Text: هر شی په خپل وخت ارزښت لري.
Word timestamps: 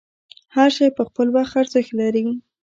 هر 0.55 0.69
شی 0.77 0.87
په 0.97 1.03
خپل 1.09 1.27
وخت 1.35 1.53
ارزښت 1.61 1.91
لري. 1.99 2.25